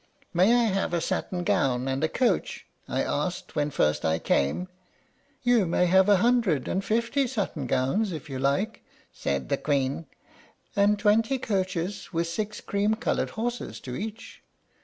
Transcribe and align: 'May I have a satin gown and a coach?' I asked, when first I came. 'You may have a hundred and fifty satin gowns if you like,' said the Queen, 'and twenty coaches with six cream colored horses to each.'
'May 0.33 0.51
I 0.55 0.63
have 0.63 0.95
a 0.95 0.99
satin 0.99 1.43
gown 1.43 1.87
and 1.87 2.03
a 2.03 2.09
coach?' 2.09 2.65
I 2.87 3.03
asked, 3.03 3.55
when 3.55 3.69
first 3.69 4.03
I 4.03 4.17
came. 4.17 4.67
'You 5.43 5.67
may 5.67 5.85
have 5.85 6.09
a 6.09 6.15
hundred 6.17 6.67
and 6.67 6.83
fifty 6.83 7.27
satin 7.27 7.67
gowns 7.67 8.11
if 8.11 8.27
you 8.27 8.39
like,' 8.39 8.81
said 9.13 9.49
the 9.49 9.57
Queen, 9.57 10.07
'and 10.75 10.97
twenty 10.97 11.37
coaches 11.37 12.11
with 12.11 12.25
six 12.25 12.61
cream 12.61 12.95
colored 12.95 13.29
horses 13.37 13.79
to 13.81 13.95
each.' 13.95 14.41